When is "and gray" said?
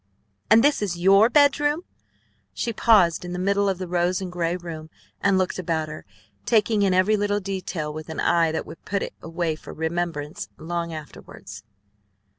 4.19-4.57